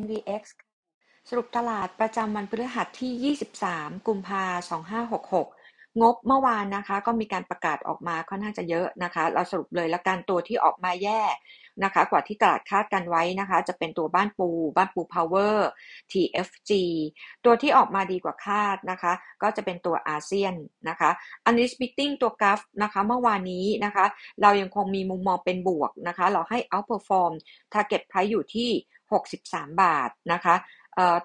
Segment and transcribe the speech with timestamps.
[0.00, 0.42] NVX
[1.28, 4.64] สรุปตลาดประจำวันพฤหัสที่ 23 กุมภาพันธ์
[5.48, 11.22] 2566งบเมื่อวานนะคะก็มีการประกาศออกมาค่อนข้างจะเยอะนะคะ เราสรุปเลยละกันตัวที่ออกมาแย่
[11.84, 15.68] นะคะ กว่าที่ตลาดคาดกันไว้นะคะ จะเป็นตัวบ้านปู บ้านปูพาวเวอร์
[16.12, 16.70] TFG
[17.44, 19.12] ตัวที่ออกมาดีกว่าคาดนะคะ
[19.42, 20.54] ก็จะเป็นตัวอาเซียน
[20.88, 21.10] นะคะ
[21.46, 24.06] อันนี้มิ t i n g ตัวกราฟนะคะเมื่อวานนี้นะคะ
[24.42, 27.32] เรายังคงมีมุมมองเป็นบวกนะคะ เราให้ outperform
[27.72, 28.70] target price อยู่ที่
[29.12, 30.54] 63 บาทนะคะ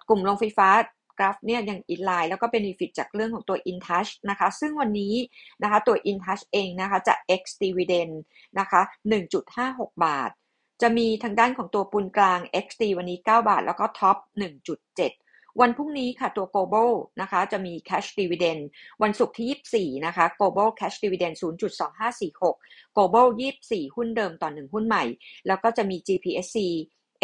[0.10, 0.70] กลุ่มโรงไฟฟ้า
[1.20, 5.14] GULF เนี่ยยัง inline แล้วก็ benefit จากเรื่องของตัว InTouch นะคะ ซึ่งวันนี้
[5.64, 8.14] นะคะตัว InTouch เองนะคะจะ ex dividend
[8.60, 8.82] นะคะ
[9.42, 10.32] 1.56 บาท
[10.82, 14.18] จะมีทางด้านของตัวปูนกลาง XD วันนี้ 9 บาท แล้วก็ TOP
[14.84, 18.62] 1.7 วันพรุ่งนี้ค่ะตัว global นะคะจะมี cash dividend
[19.04, 21.36] วันศุกร์ที่ 24 นะคะ global cash dividend
[22.16, 23.28] 0.2546 global
[23.62, 25.04] 24 หุ้นเดิมต่อ 1 หุ้นใหม่
[25.48, 26.58] แล้วก็จะมี GPSC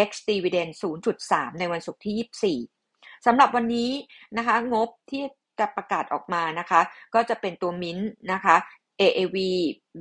[0.08, 0.72] X dividend
[1.16, 3.92] 0.3 ในวันศุกร์ที่ 24สำหรับวันนี้
[4.38, 5.24] นะคะงบที่
[5.60, 6.82] จะประกาศออกมานะคะ
[7.16, 8.00] ก็จะเป็นตัวมิน
[8.34, 8.56] นะคะ
[9.02, 9.38] AAV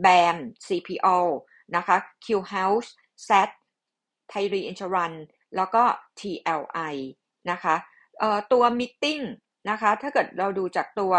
[0.04, 1.18] BAM CPO
[1.76, 2.88] นะคะ Q House
[3.26, 3.50] SAT
[4.28, 5.12] ไทยรีอินชรัน
[5.56, 5.82] แล้วก็
[6.20, 6.94] TLI
[7.50, 7.74] นะคะ
[8.52, 9.22] ตัว meeting
[9.70, 11.12] นะคะถ้าเกิดเราดูจากตัว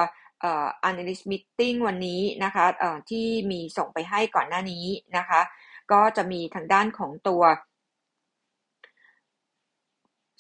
[0.90, 2.66] analyst meeting วันนี้นะคะ
[3.10, 4.86] ที่มีส่งไปให้ก่อนหน้านี้
[5.18, 5.42] นะคะ
[5.92, 7.44] ก็จะมีทางด้านของตัว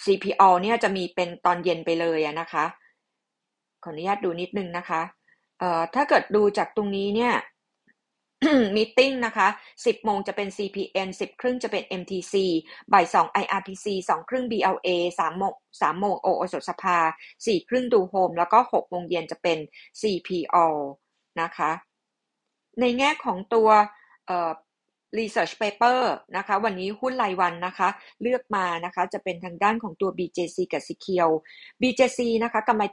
[0.05, 2.65] CPO เนี่ยจะมีเป็นตอนเย็นไปเลยนะคะ
[3.83, 5.01] ขออนุญาตดูนิดนึงนะคะ
[5.59, 7.33] เอ่อถ้าเกิดดูจากตรงนี้เนี่ย
[8.75, 12.33] มีติ้งนะคะ 10 โมงจะเป็น CPN 10 ครึ่งจะเป็น MTC
[12.93, 16.97] บ่าย 2 IRPC 2 ครึ่ง BLA 3โมง3โมงโอโอสสภา
[17.35, 19.57] 4 ครึ่งดูโฮม แล้วก็ 6 โมงเย็นจะเป็น
[20.01, 20.57] CPO
[21.41, 21.71] นะคะ
[22.79, 23.69] ในแง่ของตัว
[25.19, 25.99] Research Paper
[26.37, 27.89] นะคะ วันนี้หุ้นรายวันนะคะ
[28.21, 31.31] เลือกมานะคะจะเป็นทางด้านของตัว BJC กับ s e c u r
[31.81, 32.83] BJC นะคะกำไร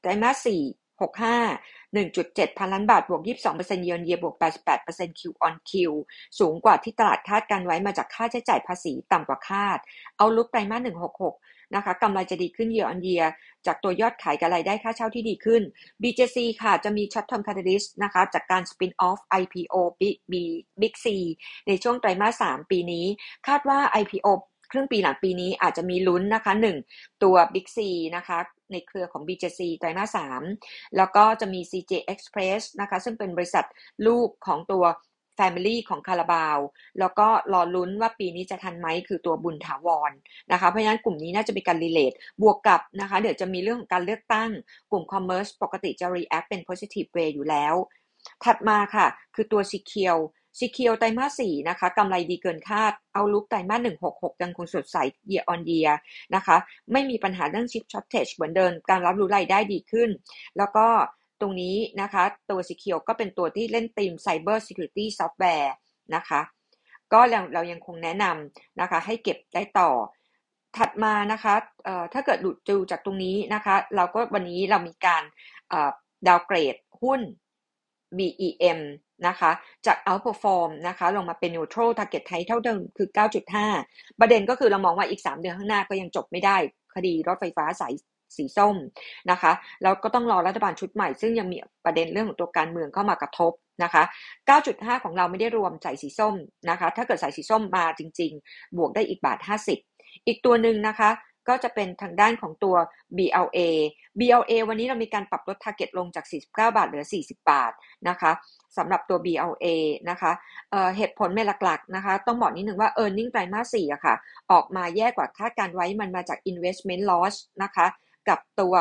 [0.00, 4.34] ไตรมาส4 65 1.7 พันล้านบาท บวก 22%เยือนเยียบวก
[4.82, 5.72] 88% Q on Q
[6.38, 9.78] สูงกว่าที่ตลาดคาดการไว้มาจากค่าใช้จ่ายภาษีต่ำกว่าคาด
[10.16, 13.26] เอาลุกไตรมาส166 นะคะกำไรจะดีขึ้น year on year
[13.66, 15.62] จากตัวยอดขายกับรายได้ค่าเช่าที่ดีขึ้น
[16.02, 19.74] BJC ค่ะจะมี short term catalyst นะคะจากการ spin off IPO
[20.82, 21.06] Big C
[21.68, 23.06] ในช่วงไตรมาส 3 ปีนี้
[23.46, 24.28] คาดว่า IPO
[24.72, 26.52] ครึ่งปีหลังปีนี้อาจจะมีลุ้นนะคะ
[26.88, 27.78] 1 ตัว Big C
[28.16, 28.38] นะคะ
[28.72, 30.18] ในเครือของ BJC ไตรมาส
[30.56, 33.64] 3 แล้วก็จะมี CJ Express นะคะซึ่งเป็นบริษัท
[34.06, 34.84] ลูกของตัว
[35.38, 36.58] Family ของคาราบาว
[36.98, 40.12] แล้วก็รอลุ้นว่าปีนี้จะทันไหมคือตัวบุญถาวร
[40.52, 42.12] นะคะเพราะฉะนั้นกลุ่มนี้น่าจะมีการ relate
[42.42, 44.50] บวกกับนะคะเดี๋ยวจะมีเรื่องของการเลือกตั้ง
[44.90, 47.74] กลุ่ม Commerce ปกติจะ react เป็น positive way อยู่แล้ว
[48.44, 50.24] ถัดมาค่ะ คือตัว s e c u r e
[50.58, 54.96] SECURE ไตรมาสสี่นะคะกำไรดีเกินคาด outlook ไตรมาสหนึ่งหกหกยังคงสดใส
[55.30, 55.92] year on year
[56.34, 56.56] นะคะ
[56.92, 60.10] ไม่มีปัญหาเรื่อง chip shortage เหมือนเดิมการรับรู้รายได้ดีขึ้น
[60.58, 60.86] แล้วก็
[61.42, 65.70] ตรงนี้นะคะ ตัว Secure ก็เป็นตัวที่เล่นธีม Cyber Security Software
[66.14, 66.40] นะคะ
[67.12, 69.90] ก็เราเรายังคงแนะนำนะคะ ให้เก็บได้ต่อ
[70.76, 71.54] ถัดมานะคะ
[72.12, 75.22] ถ้าเกิดดูดูจากตรงนี้นะคะ เราก็วันนี้เรามีการ
[76.26, 77.20] ดาวเกรดหุ้น
[78.18, 78.80] BEM
[79.28, 79.50] นะคะ
[79.86, 83.08] จาก outperform นะคะ ลงมาเป็น neutral target ไทยเท่าเดิมคือ
[83.64, 86.56] 9.5 ประเด็นก็คือเรามองว่าอีก 3 เดือนข้างหน้าก็ยังจบไม่ได้
[86.94, 87.94] คดีรถไฟฟ้าสาย
[88.36, 88.76] สีส้ม
[89.30, 94.02] นะคะแล้วก็ต้องรอรัฐบาลชุดใหม่ ซึ่งยังมีประเด็นเรื่องของตัวการเมืองเข้ามากระทบนะคะ
[94.52, 96.34] 9.5 ของเราไม่ได้รวมสายสีส้ม
[96.70, 99.38] นะคะ ถ้าเกิดสายสีส้มมาจริง ๆ บวกได้อีกบาท
[99.82, 101.10] 50 อีกตัวหนึ่งนะคะ
[101.48, 102.76] ก็จะเป็นทางด้านของตัว
[103.18, 103.58] BLA
[104.18, 107.72] BLA วันนี้เรามีการปรับลด target ลงจาก 49 บาทเหลือ 40 บาท
[108.08, 108.32] นะคะ
[108.76, 109.66] สำหรับตัว BLA
[110.10, 110.32] นะคะ
[110.70, 114.14] เเหตุผลเมหลักๆนะคะ ต้องบอกนิดหนึ่งว่า e a r n i n g ไตรมาส4อะค่ะ
[114.52, 117.86] ออกมาแย่กว่าคาดการไว้มันมาจาก investment loss นะคะ
[118.28, 118.74] กับตัว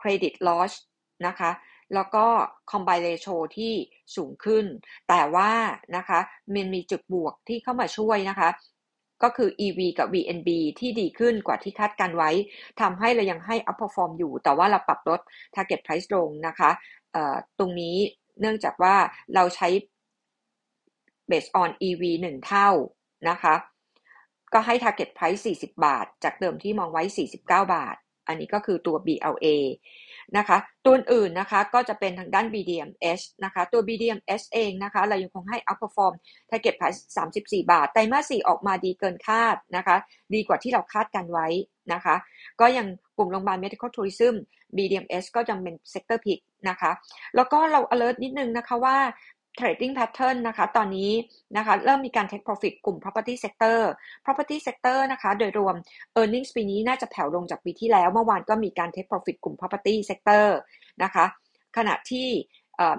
[0.00, 0.72] credit loss
[1.26, 1.50] นะคะ
[1.94, 2.26] แล้วก็
[2.70, 3.72] combine ratio ที่
[4.16, 4.64] สูงขึ้น
[5.08, 5.52] แต่ว่า
[5.96, 6.20] นะคะ
[6.54, 8.50] มันมีจุดบวกที่เข้ามาช่วยนะคะ
[9.22, 10.48] ก็คือ EV กับ VNB
[10.80, 12.30] ที่ดีขึ้นกว่าที่คาดการไว้
[12.80, 15.20] ทำให้เรายังให้ upperform อยู่ แต่ว่าเราปรับลด
[15.54, 16.70] target price ลงนะคะ
[17.58, 17.96] ตรงนี้
[18.40, 18.94] เนื่องจากว่า
[19.34, 19.68] เราใช้
[21.30, 22.68] based on EV 1 เท่า
[23.30, 23.54] นะคะ
[24.52, 27.96] ก็ให้ target price 40 บาท จากเดิมที่มองไว้ 49 บาท
[28.28, 29.46] อันนี้ก็คือตัว BLA
[30.36, 36.14] นะคะ ตัวอื่นนะคะก็จะเป็นทางด้าน BDMs นะคะ ตัว BDMs เองนะคะ เรายังคงให้ outperform
[36.50, 37.00] target price
[37.36, 39.96] 34 บาท ไตรมาส 4 ออกมาดีเกินคาดนะคะ
[40.34, 41.48] ดีกว่าที่เราคาดกันไว้
[41.92, 42.16] นะคะ
[42.60, 42.86] ก็ยัง
[43.16, 44.34] กลุ่มโรงพยาบาล medical tourism
[44.76, 46.90] BDMs ก็ยังเป็น sector pick นะคะ
[47.36, 48.96] แล้วก็เรา alert นิดนึงนะคะว่า
[49.58, 51.12] trading pattern นะคะ ตอนนี้
[51.56, 53.78] นะคะเริ่มมีการ take profit กลุ่ม property sector
[54.24, 55.74] property sector นะคะโดยรวม
[56.18, 60.46] earnings ปีนี้น่าจะแผ่วลงจากปีที่แล้ว เมื่อวานก็มีการ take profit กลุ่ม property sector
[61.02, 61.24] นะคะ
[61.76, 62.28] ขณะที่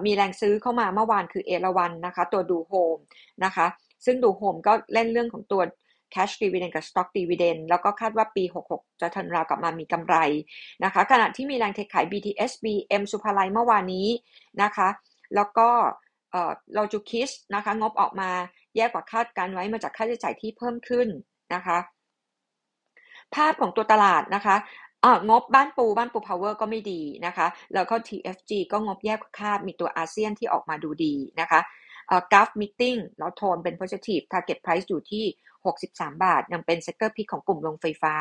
[0.04, 2.98] มีแรงซื้อเข้ามาเมื่อวานคือเอราวันนะคะ ตัวดูโฮม
[3.44, 3.66] นะคะ
[4.04, 5.62] ซึ่งดูโฮมก็เล่นเรื่องของตัว
[6.14, 10.16] cash dividend กับ stock dividend แล้วก็คาดว่าปี 66 จะ turnaround กลับมามีกำไร
[10.84, 14.08] นะคะ ขณะที่มีแรงเทขาย BTS BM ศุภาลัยเมื่อวานนี้
[14.62, 14.88] นะคะ
[15.34, 15.68] แล้วก็
[16.30, 18.30] เอ่อ Rojukiss นะคะงบออกมา
[18.76, 21.08] แย่กว่าคาดการณ์ไว้มาจากค่าใช้จ่ายที่เพิ่มขึ้น
[21.54, 21.78] นะคะ
[23.34, 24.56] ภาพของตัวตลาดนะคะ
[25.30, 31.60] งบบ้านปูบ้านปูพาวเวอร์ก็ไม่ดีนะคะ แล้วก็ TFG ก็งบแย่กว่าคาดมีตัวอาเซียนที่ออกมาดูดีนะคะ
[32.08, 35.24] เอ่อ GULF Meeting แล้วโทนเป็น positive target price อยู่ที่
[35.66, 38.14] 63 บาท ยังเป็น sector pick ของกลุ่มโรงไฟฟ้า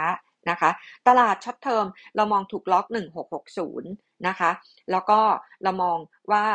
[0.50, 0.70] นะคะ
[1.08, 2.86] ตลาด short term เรามองถูกล็อก
[3.56, 4.52] 1660 นะคะ
[4.92, 5.20] แล้วก็
[5.64, 5.98] เรามอง
[6.32, 6.46] ว่า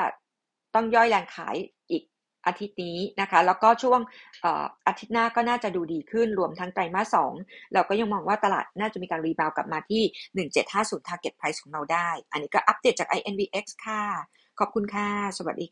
[0.74, 1.56] ต้องย่อยแรงขาย
[1.90, 2.02] อีก
[2.46, 4.00] อาทิตย์นี้นะคะ แล้วก็ช่วง
[4.86, 7.32] อาทิตย์หน้าก็น่าจะดูดีขึ้นรวมทั้งไตรมาสสอง
[7.72, 10.02] เราก็ยังมองว่าตลาดน่าจะมีการ rebound กลับมาที่
[10.60, 14.02] 1750 target price ของเราได้ อันนี้ก็อัปเดตจาก INVX ค่ะ
[14.58, 15.08] ขอบคุณค่ะ
[15.38, 15.70] สวัสดีค่ะ